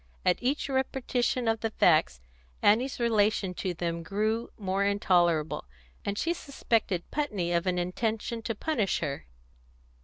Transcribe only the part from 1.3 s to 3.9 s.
of the facts, Annie's relation to